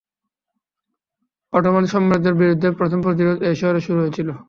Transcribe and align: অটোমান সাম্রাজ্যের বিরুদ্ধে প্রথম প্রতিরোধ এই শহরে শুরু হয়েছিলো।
অটোমান 1.53 1.85
সাম্রাজ্যের 1.85 2.35
বিরুদ্ধে 2.41 2.67
প্রথম 2.79 2.99
প্রতিরোধ 3.01 3.37
এই 3.43 3.55
শহরে 3.55 3.79
শুরু 3.79 3.99
হয়েছিলো। 4.01 4.33